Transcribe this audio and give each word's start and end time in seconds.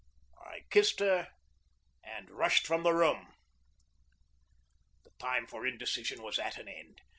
I 0.43 0.61
kissed 0.71 0.99
her 0.99 1.27
and 2.03 2.31
rushed 2.31 2.65
from 2.65 2.81
the 2.81 2.91
room. 2.91 3.35
The 5.03 5.11
time 5.19 5.45
for 5.45 5.67
indecision 5.67 6.23
was 6.23 6.39
at 6.39 6.57
an 6.57 6.67
end. 6.67 7.01